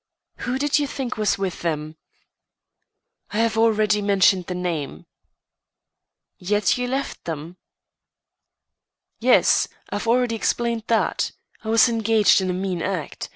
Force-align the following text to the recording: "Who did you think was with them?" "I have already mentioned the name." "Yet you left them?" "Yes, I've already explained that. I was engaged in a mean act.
"Who 0.37 0.57
did 0.57 0.79
you 0.79 0.87
think 0.87 1.15
was 1.15 1.37
with 1.37 1.61
them?" 1.61 1.95
"I 3.29 3.37
have 3.37 3.55
already 3.55 4.01
mentioned 4.01 4.47
the 4.47 4.55
name." 4.55 5.05
"Yet 6.39 6.75
you 6.75 6.87
left 6.87 7.25
them?" 7.25 7.57
"Yes, 9.19 9.67
I've 9.91 10.07
already 10.07 10.33
explained 10.35 10.85
that. 10.87 11.33
I 11.63 11.69
was 11.69 11.87
engaged 11.87 12.41
in 12.41 12.49
a 12.49 12.51
mean 12.53 12.81
act. 12.81 13.29